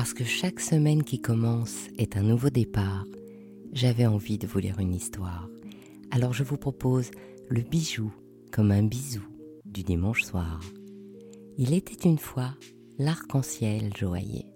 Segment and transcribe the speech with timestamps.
[0.00, 3.04] Parce que chaque semaine qui commence est un nouveau départ,
[3.74, 5.46] j'avais envie de vous lire une histoire.
[6.10, 7.10] Alors je vous propose
[7.50, 8.10] le bijou
[8.50, 9.20] comme un bisou
[9.66, 10.58] du dimanche soir.
[11.58, 12.54] Il était une fois
[12.98, 14.46] l'arc-en-ciel joaillier.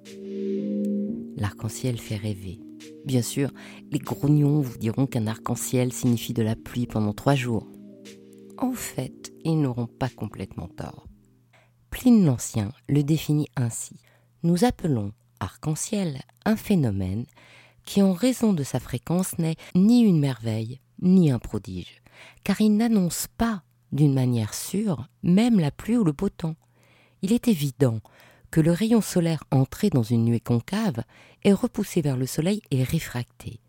[1.37, 2.59] L'arc-en-ciel fait rêver.
[3.05, 3.51] Bien sûr,
[3.91, 7.69] les grognons vous diront qu'un arc-en-ciel signifie de la pluie pendant trois jours.
[8.57, 11.07] En fait, ils n'auront pas complètement tort.
[11.91, 14.01] Pline l'Ancien le définit ainsi.
[14.43, 15.13] Nous appelons
[15.45, 17.27] arc-en-ciel un phénomène
[17.85, 22.03] qui, en raison de sa fréquence, n'est ni une merveille, ni un prodige,
[22.43, 23.63] car il n'annonce pas
[23.93, 26.57] d'une manière sûre même la pluie ou le beau temps.
[27.23, 28.01] Il est évident
[28.51, 31.03] que le rayon solaire entré dans une nuée concave
[31.43, 33.61] est repoussé vers le soleil et réfracté,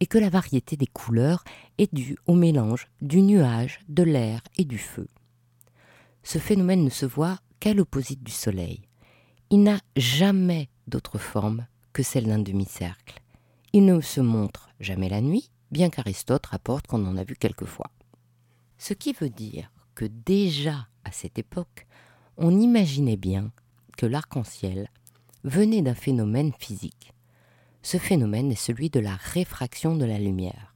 [0.00, 1.44] et que la variété des couleurs
[1.78, 5.08] est due au mélange du nuage, de l'air et du feu.
[6.22, 8.82] Ce phénomène ne se voit qu'à l'opposite du soleil.
[9.50, 13.20] Il n'a jamais d'autre forme que celle d'un demi-cercle.
[13.72, 17.90] Il ne se montre jamais la nuit, bien qu'Aristote rapporte qu'on en a vu quelquefois.
[18.78, 21.86] Ce qui veut dire que déjà à cette époque,
[22.36, 23.50] on imaginait bien
[23.96, 24.88] que l'arc-en-ciel
[25.44, 27.12] venait d'un phénomène physique.
[27.82, 30.74] Ce phénomène est celui de la réfraction de la lumière.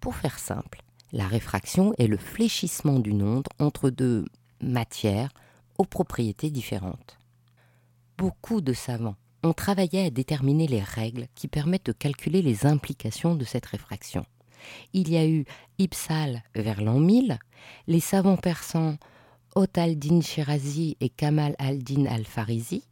[0.00, 4.26] Pour faire simple, la réfraction est le fléchissement d'une onde entre deux
[4.60, 5.30] matières
[5.78, 7.17] aux propriétés différentes.
[8.18, 13.36] Beaucoup de savants ont travaillé à déterminer les règles qui permettent de calculer les implications
[13.36, 14.26] de cette réfraction.
[14.92, 15.44] Il y a eu
[15.78, 17.38] Ipsal vers l'an 1000,
[17.86, 18.96] les savants persans
[19.54, 22.82] Ot al-Din Shirazi et Kamal al-Din al-Farisi.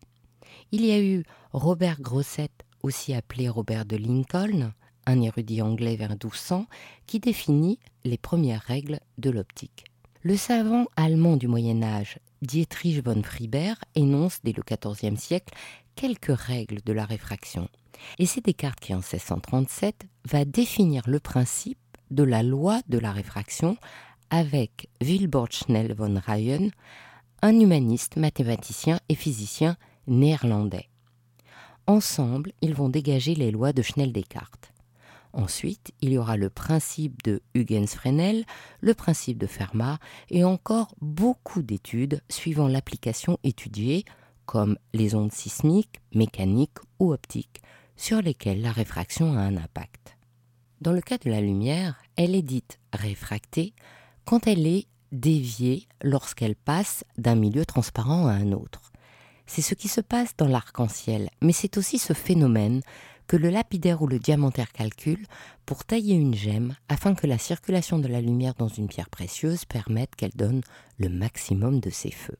[0.70, 2.52] Il y a eu Robert Grosset,
[2.84, 4.72] aussi appelé Robert de Lincoln,
[5.06, 6.66] un érudit anglais vers 1200,
[7.08, 9.86] qui définit les premières règles de l'optique.
[10.22, 15.54] Le savant allemand du Moyen Âge, Dietrich von Friber, énonce dès le XIVe siècle
[15.94, 17.68] quelques règles de la réfraction.
[18.18, 21.78] Et c'est Descartes qui, en 1637, va définir le principe
[22.10, 23.76] de la loi de la réfraction
[24.30, 26.70] avec Wilbord Schnell von Ryen,
[27.42, 30.88] un humaniste, mathématicien et physicien néerlandais.
[31.86, 34.72] Ensemble, ils vont dégager les lois de Schnell-Descartes.
[35.36, 38.46] Ensuite, il y aura le principe de Huygens-Fresnel,
[38.80, 39.98] le principe de Fermat
[40.30, 44.06] et encore beaucoup d'études suivant l'application étudiée,
[44.46, 47.60] comme les ondes sismiques, mécaniques ou optiques,
[47.96, 50.16] sur lesquelles la réfraction a un impact.
[50.80, 53.74] Dans le cas de la lumière, elle est dite réfractée
[54.24, 58.90] quand elle est déviée lorsqu'elle passe d'un milieu transparent à un autre.
[59.44, 62.80] C'est ce qui se passe dans l'arc-en-ciel, mais c'est aussi ce phénomène
[63.26, 65.26] que le lapidaire ou le diamantaire calcule
[65.64, 69.64] pour tailler une gemme afin que la circulation de la lumière dans une pierre précieuse
[69.64, 70.62] permette qu'elle donne
[70.98, 72.38] le maximum de ses feux.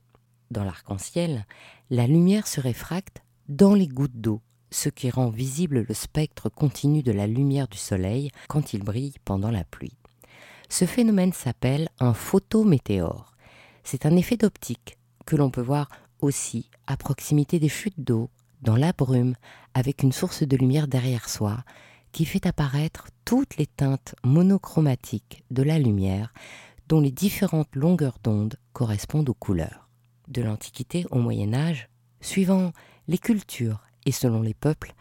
[0.49, 1.45] Dans l'arc-en-ciel,
[1.89, 7.03] la lumière se réfracte dans les gouttes d'eau, ce qui rend visible le spectre continu
[7.03, 9.97] de la lumière du soleil quand il brille pendant la pluie.
[10.69, 13.35] Ce phénomène s'appelle un photométéore.
[13.83, 15.87] C'est un effet d'optique que l'on peut voir
[16.21, 18.29] aussi à proximité des chutes d'eau,
[18.61, 19.35] dans la brume,
[19.73, 21.63] avec une source de lumière derrière soi,
[22.11, 26.33] qui fait apparaître toutes les teintes monochromatiques de la lumière,
[26.87, 29.89] dont les différentes longueurs d'onde correspondent aux couleurs.
[30.27, 31.89] De l'Antiquité au Moyen Âge,
[32.21, 32.71] suivant
[33.07, 34.93] les cultures et selon les peuples,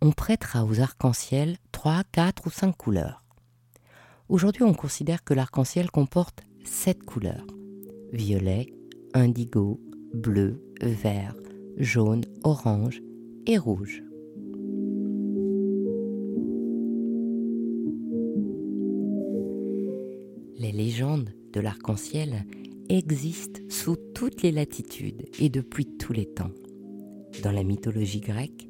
[0.00, 3.22] on prêtera aux arcs-en-ciel trois, quatre ou cinq couleurs.
[4.28, 7.46] Aujourd'hui, on considère que l'arc-en-ciel comporte sept couleurs.
[8.12, 8.72] Violet,
[9.14, 9.80] indigo,
[10.14, 11.34] bleu, vert,
[11.76, 13.02] jaune, orange
[13.46, 14.02] et rouge.
[20.58, 22.44] Les légendes de l'arc-en-ciel
[22.88, 26.52] existe sous toutes les latitudes et depuis tous les temps.
[27.42, 28.68] Dans la mythologie grecque,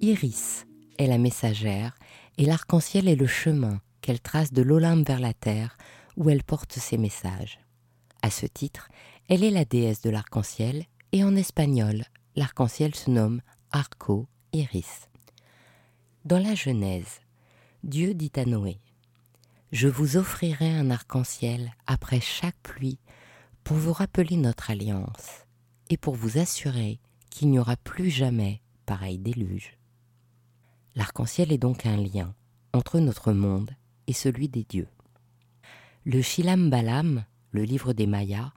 [0.00, 0.66] Iris
[0.98, 1.94] est la messagère
[2.38, 5.76] et l'arc-en-ciel est le chemin qu'elle trace de l'Olympe vers la terre
[6.16, 7.58] où elle porte ses messages.
[8.22, 8.88] À ce titre,
[9.28, 12.04] elle est la déesse de l'arc-en-ciel et en espagnol,
[12.36, 13.40] l'arc-en-ciel se nomme
[13.70, 15.08] Arco Iris.
[16.24, 17.20] Dans la Genèse,
[17.82, 18.80] Dieu dit à Noé
[19.72, 22.98] Je vous offrirai un arc-en-ciel après chaque pluie
[23.62, 25.44] pour vous rappeler notre alliance
[25.90, 26.98] et pour vous assurer
[27.30, 29.76] qu'il n'y aura plus jamais pareil déluge.
[30.96, 32.34] L'arc-en-ciel est donc un lien
[32.72, 33.70] entre notre monde
[34.06, 34.88] et celui des dieux.
[36.04, 38.52] Le Shilam Balam, le livre des Mayas,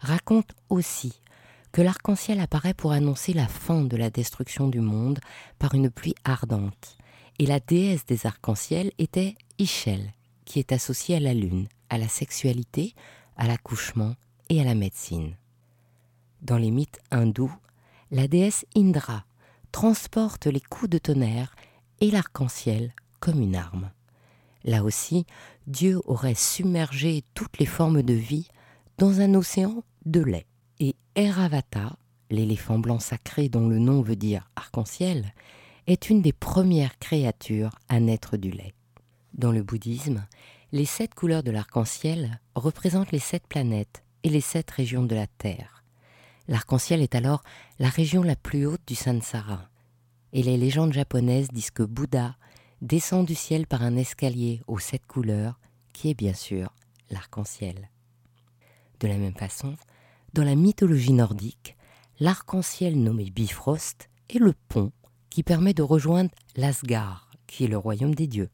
[0.00, 1.20] raconte aussi
[1.72, 5.20] que l'arc-en-ciel apparaît pour annoncer la fin de la destruction du monde
[5.58, 6.96] par une pluie ardente,
[7.38, 10.12] et la déesse des arcs-en-ciel était Ishel,
[10.44, 12.94] qui est associée à la lune, à la sexualité,
[13.36, 14.14] à l'accouchement
[14.60, 15.36] à la médecine.
[16.42, 17.52] Dans les mythes hindous,
[18.10, 19.24] la déesse Indra
[19.70, 21.54] transporte les coups de tonnerre
[22.00, 23.90] et l'arc-en-ciel comme une arme.
[24.64, 25.24] Là aussi,
[25.66, 28.48] Dieu aurait submergé toutes les formes de vie
[28.98, 30.46] dans un océan de lait.
[31.14, 31.96] Et Eravata,
[32.30, 35.34] l'éléphant blanc sacré dont le nom veut dire arc-en-ciel,
[35.86, 38.72] est une des premières créatures à naître du lait.
[39.34, 40.26] Dans le bouddhisme,
[40.72, 45.26] les sept couleurs de l'arc-en-ciel représentent les sept planètes et les sept régions de la
[45.26, 45.84] Terre.
[46.48, 47.42] L'arc-en-ciel est alors
[47.78, 49.68] la région la plus haute du Sansara.
[50.32, 52.36] Et les légendes japonaises disent que Bouddha
[52.80, 55.60] descend du ciel par un escalier aux sept couleurs,
[55.92, 56.74] qui est bien sûr
[57.10, 57.90] l'arc-en-ciel.
[59.00, 59.76] De la même façon,
[60.32, 61.76] dans la mythologie nordique,
[62.18, 64.92] l'arc-en-ciel nommé Bifrost est le pont
[65.28, 68.48] qui permet de rejoindre l'Asgard, qui est le royaume des dieux.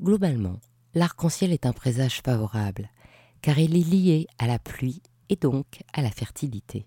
[0.00, 0.60] Globalement,
[0.94, 2.90] l'arc-en-ciel est un présage favorable,
[3.40, 6.86] car il est lié à la pluie et donc à la fertilité.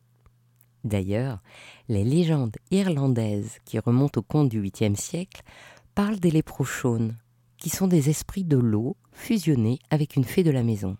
[0.83, 1.41] D'ailleurs,
[1.87, 5.43] les légendes irlandaises qui remontent au conte du 8e siècle
[5.95, 7.15] parlent des léprochaunes,
[7.57, 10.97] qui sont des esprits de l'eau fusionnés avec une fée de la maison.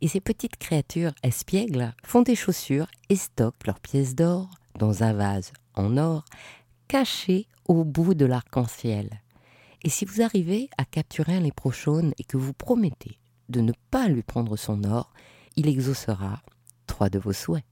[0.00, 5.12] Et ces petites créatures espiègles font des chaussures et stockent leurs pièces d'or dans un
[5.12, 6.24] vase en or
[6.88, 9.22] caché au bout de l'arc-en-ciel.
[9.82, 13.18] Et si vous arrivez à capturer un léprochaune et que vous promettez
[13.48, 15.12] de ne pas lui prendre son or,
[15.56, 16.42] il exaucera
[16.86, 17.64] trois de vos souhaits.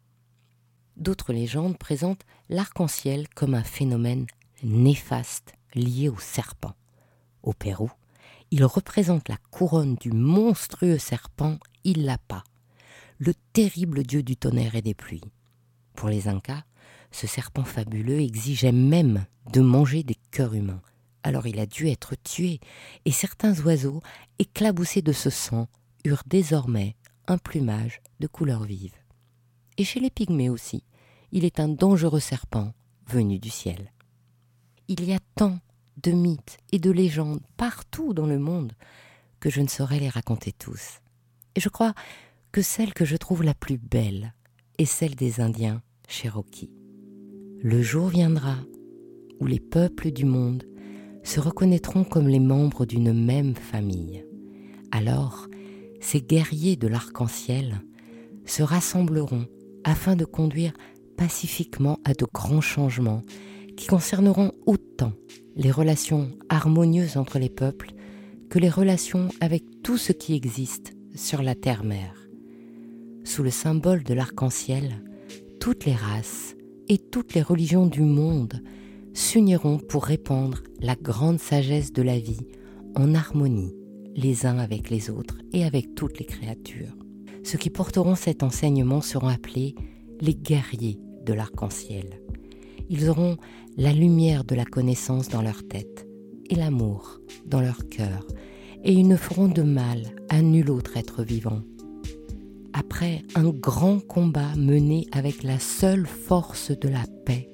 [0.96, 4.26] D'autres légendes présentent l'arc-en-ciel comme un phénomène
[4.62, 6.74] néfaste lié au serpent.
[7.42, 7.90] Au Pérou,
[8.50, 12.44] il représente la couronne du monstrueux serpent Illapa,
[13.18, 15.32] le terrible dieu du tonnerre et des pluies.
[15.94, 16.64] Pour les Incas,
[17.10, 20.82] ce serpent fabuleux exigeait même de manger des cœurs humains.
[21.22, 22.60] Alors il a dû être tué,
[23.04, 24.00] et certains oiseaux,
[24.38, 25.68] éclaboussés de ce sang,
[26.04, 26.96] eurent désormais
[27.26, 28.94] un plumage de couleur vive.
[29.76, 30.84] Et chez les pygmées aussi,
[31.32, 32.72] il est un dangereux serpent
[33.06, 33.92] venu du ciel.
[34.88, 35.58] Il y a tant
[36.02, 38.72] de mythes et de légendes partout dans le monde
[39.40, 41.00] que je ne saurais les raconter tous.
[41.58, 41.92] Et je crois
[42.52, 44.32] que celle que je trouve la plus belle
[44.78, 46.70] est celle des Indiens Cherokee.
[47.60, 48.54] Le jour viendra
[49.40, 50.62] où les peuples du monde
[51.24, 54.24] se reconnaîtront comme les membres d'une même famille.
[54.92, 55.48] Alors,
[56.00, 57.80] ces guerriers de l'arc-en-ciel
[58.46, 59.46] se rassembleront
[59.82, 60.74] afin de conduire
[61.16, 63.22] pacifiquement à de grands changements
[63.76, 65.12] qui concerneront autant
[65.56, 67.94] les relations harmonieuses entre les peuples
[68.48, 72.14] que les relations avec tout ce qui existe sur la terre-mère.
[73.24, 75.02] Sous le symbole de l'arc-en-ciel,
[75.60, 76.54] toutes les races
[76.88, 78.62] et toutes les religions du monde
[79.14, 82.46] s'uniront pour répandre la grande sagesse de la vie
[82.94, 83.74] en harmonie
[84.14, 86.96] les uns avec les autres et avec toutes les créatures.
[87.42, 89.74] Ceux qui porteront cet enseignement seront appelés
[90.20, 92.20] les guerriers de l'arc-en-ciel.
[92.88, 93.36] Ils auront
[93.76, 96.06] la lumière de la connaissance dans leur tête
[96.48, 98.26] et l'amour dans leur cœur,
[98.84, 101.62] et ils ne feront de mal à nul autre être vivant.
[102.72, 107.48] Après un grand combat mené avec la seule force de la paix,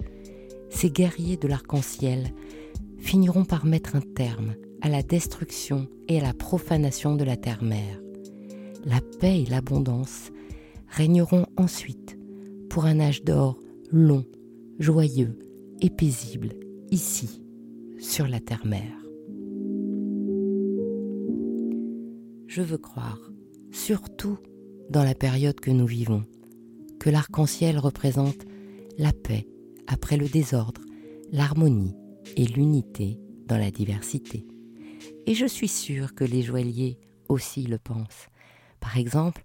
[0.70, 2.32] ces guerriers de l'arc-en-ciel
[2.98, 8.00] finiront par mettre un terme à la destruction et à la profanation de la terre-mère.
[8.84, 10.30] La paix et l'abondance
[10.88, 12.18] régneront ensuite
[12.68, 13.58] pour un âge d'or
[13.90, 14.24] long,
[14.78, 15.38] joyeux
[15.80, 16.50] et paisible
[16.90, 17.42] ici,
[17.98, 19.03] sur la terre-mère.
[22.56, 23.18] Je veux croire,
[23.72, 24.38] surtout
[24.88, 26.24] dans la période que nous vivons,
[27.00, 28.46] que l'arc-en-ciel représente
[28.96, 29.48] la paix
[29.88, 30.80] après le désordre,
[31.32, 31.96] l'harmonie
[32.36, 33.18] et l'unité
[33.48, 34.46] dans la diversité.
[35.26, 38.28] Et je suis sûre que les joailliers aussi le pensent.
[38.78, 39.42] Par exemple,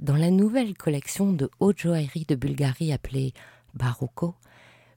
[0.00, 3.34] dans la nouvelle collection de haute joaillerie de Bulgarie appelée
[3.74, 4.34] Barocco,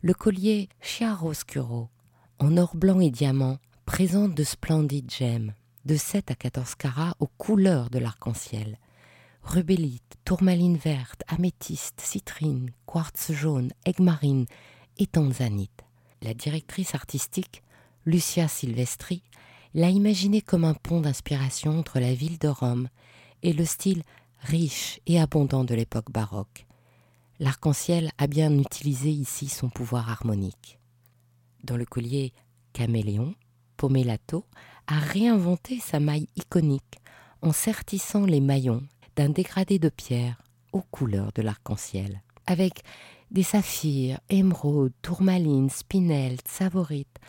[0.02, 1.90] le collier chiaroscuro
[2.40, 5.54] en or blanc et diamant présente de splendides gemmes,
[5.86, 8.78] de 7 à 14 carats aux couleurs de l'arc-en-ciel.
[9.44, 14.48] Rubélite, tourmaline verte, améthyste, citrine, quartz jaune, aigues
[14.98, 15.84] et tanzanite.
[16.22, 17.62] La directrice artistique,
[18.06, 19.24] Lucia Silvestri,
[19.76, 22.90] l'a imaginé comme un pont d'inspiration entre la ville de Rome
[23.44, 24.04] et le style
[24.40, 26.66] riche et abondant de l'époque baroque.
[27.40, 30.80] L'arc-en-ciel a bien utilisé ici son pouvoir harmonique.
[31.64, 32.34] Dans le collier
[32.74, 33.36] Caméléon,
[33.78, 34.46] Pomelato
[34.88, 37.00] a réinventé sa maille iconique
[37.42, 38.84] en sertissant les maillons
[39.16, 40.42] d'un dégradé de pierre
[40.72, 42.84] aux couleurs de l'arc-en-ciel, avec
[43.32, 47.20] des saphirs, émeraudes, tourmalines, spinels, savorites,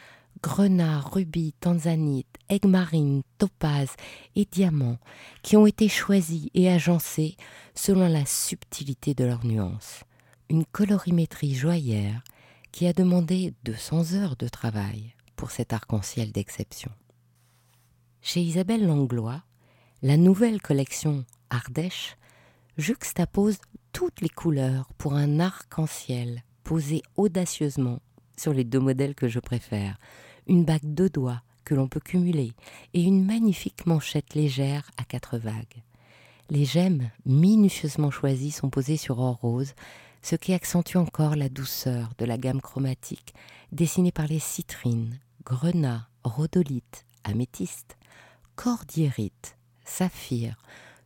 [0.42, 3.96] grenats, rubis, tanzanites, aigues topazes
[4.34, 4.98] et diamants
[5.42, 7.36] qui ont été choisis et agencés
[7.74, 10.04] selon la subtilité de leurs nuances.
[10.48, 12.14] Une colorimétrie joyeuse
[12.70, 16.90] qui a demandé 200 heures de travail pour cet arc-en-ciel d'exception.
[18.22, 19.42] Chez Isabelle Langlois,
[20.02, 22.16] la nouvelle collection Ardèche
[22.76, 23.58] juxtapose
[23.92, 28.00] toutes les couleurs pour un arc-en-ciel posé audacieusement
[28.36, 29.98] sur les deux modèles que je préfère,
[30.46, 32.52] une bague de doigts que l'on peut cumuler
[32.94, 35.82] et une magnifique manchette légère à quatre vagues.
[36.50, 39.74] Les gemmes minutieusement choisies sont posées sur or rose,
[40.22, 43.34] ce qui accentue encore la douceur de la gamme chromatique
[43.72, 47.96] dessinée par les citrines, grenats, rhodolites, améthystes,
[48.56, 50.56] cordiérites, saphirs,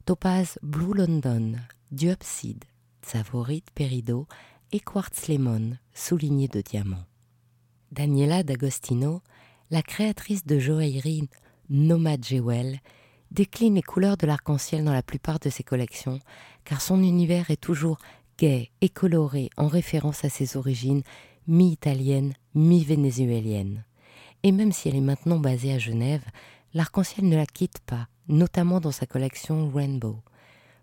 [0.07, 1.57] topaz Blue London,
[1.93, 2.65] diopside,
[3.03, 4.27] savorite Perido
[4.73, 7.05] et quartz lemon souligné de diamants.
[7.93, 9.21] Daniela D'Agostino,
[9.71, 11.29] la créatrice de joaillerie
[11.69, 12.81] Nomad Jewel,
[13.31, 16.19] décline les couleurs de l'arc-en-ciel dans la plupart de ses collections,
[16.65, 17.99] car son univers est toujours
[18.39, 21.03] gai et coloré en référence à ses origines
[21.47, 23.85] mi-italiennes, mi-vénézuéliennes.
[24.43, 26.25] Et même si elle est maintenant basée à Genève,
[26.75, 30.23] l'arc-en-ciel ne la quitte pas, notamment dans sa collection Rainbow.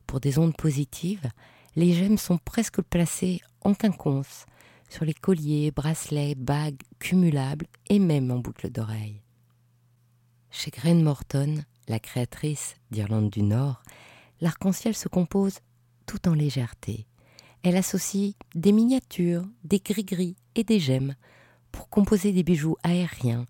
[0.05, 1.27] Pour des ondes positives,
[1.75, 4.45] les gemmes sont presque placées en quinconce,
[4.89, 9.21] sur les colliers, bracelets, bagues, cumulables et même en boucle d'oreille.
[10.49, 13.83] Chez Grain Morton, la créatrice d'Irlande du Nord,
[14.39, 15.59] l'arc-en-ciel se compose
[16.05, 17.05] tout en légèreté.
[17.63, 21.15] Elle associe des miniatures, des gris-gris et des gemmes
[21.85, 23.45] composer des bijoux aériens,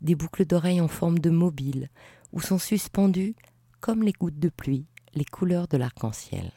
[0.00, 1.90] des boucles d'oreilles en forme de mobile,
[2.32, 3.34] où sont suspendues,
[3.80, 6.52] comme les gouttes de pluie, les couleurs de l'arc-en-ciel.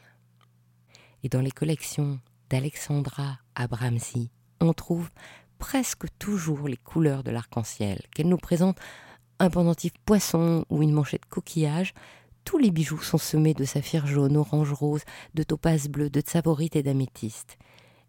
[1.22, 2.20] Et dans les collections
[2.50, 5.10] d'Alexandra Abramsi, on trouve
[5.58, 8.78] presque toujours les couleurs de l'arc-en-ciel, qu'elle nous présente
[9.38, 11.94] un pendentif poisson ou une manchette coquillage.
[12.44, 15.02] Tous les bijoux sont semés de saphir jaune, orange rose,
[15.34, 17.58] de topaz bleu, de tsavorite et d'améthyste.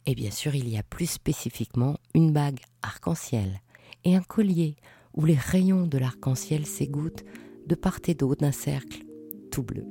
[0.10, 3.62] Et bien sûr, il y a plus spécifiquement une bague arc-en-ciel
[4.04, 4.76] et un collier
[5.14, 7.24] où les rayons de l'arc-en-ciel s'égouttent
[7.68, 9.06] de part et d'autre d'un cercle
[9.52, 9.86] tout bleu.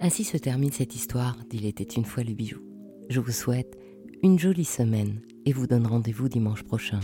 [0.00, 2.60] Ainsi se termine cette histoire d'Il était une fois le bijou.
[3.10, 3.76] Je vous souhaite
[4.22, 7.00] une jolie semaine et vous donne rendez-vous dimanche prochain.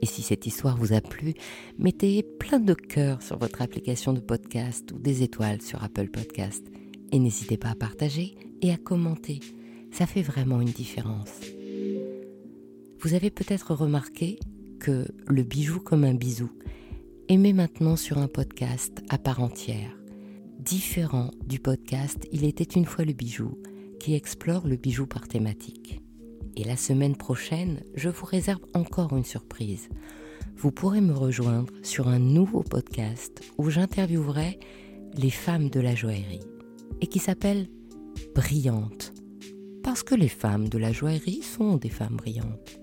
[0.00, 1.34] Et si cette histoire vous a plu,
[1.76, 6.64] mettez plein de cœurs sur votre application de podcast ou des étoiles sur Apple Podcast.
[7.12, 9.40] Et n'hésitez pas à partager et à commenter.
[9.92, 11.40] Ça fait vraiment une différence.
[13.00, 14.38] Vous avez peut-être remarqué
[14.78, 16.50] que le bijou comme un bisou
[17.28, 20.00] émet maintenant sur un podcast à part entière
[20.60, 23.58] différent du podcast Il était une fois le bijou,
[23.98, 26.02] qui explore le bijou par thématique.
[26.56, 29.88] Et la semaine prochaine, je vous réserve encore une surprise.
[30.56, 34.58] Vous pourrez me rejoindre sur un nouveau podcast où j'interviewerai
[35.14, 36.40] les femmes de la joaillerie
[37.00, 37.68] et qui s'appelle
[38.34, 39.12] Brillantes.
[39.82, 42.80] Parce que les femmes de la joaillerie sont des femmes brillantes.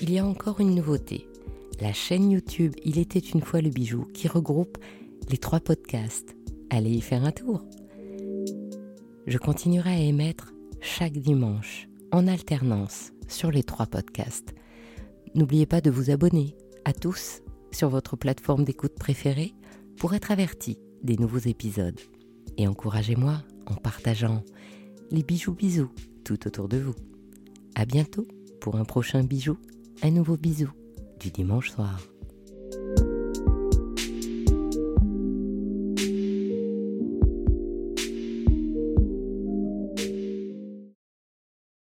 [0.00, 1.26] Il y a encore une nouveauté.
[1.80, 4.78] La chaîne YouTube Il était une fois le bijou qui regroupe
[5.28, 6.36] les trois podcasts
[6.70, 7.64] allez y faire un tour.
[9.26, 14.54] Je continuerai à émettre chaque dimanche, en alternance, sur les trois podcasts.
[15.34, 19.54] N'oubliez pas de vous abonner à tous sur votre plateforme d'écoute préférée
[19.98, 21.98] pour être averti des nouveaux épisodes.
[22.58, 24.42] Et encouragez-moi en partageant
[25.10, 25.90] les bijoux bisous
[26.24, 26.94] tout autour de vous.
[27.74, 28.26] À bientôt
[28.60, 29.58] pour un prochain bijou,
[30.02, 30.70] un nouveau bisou
[31.20, 32.00] du dimanche soir.